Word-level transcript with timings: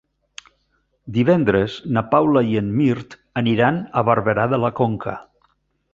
Divendres 1.17 1.75
na 1.97 2.03
Paula 2.15 2.43
i 2.53 2.57
en 2.63 2.73
Mirt 2.79 3.13
aniran 3.43 3.77
a 4.03 4.07
Barberà 4.11 4.51
de 4.55 4.65
la 4.67 4.77
Conca. 4.81 5.19